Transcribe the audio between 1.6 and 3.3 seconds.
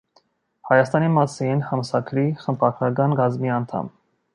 ամսագրի խմբագրական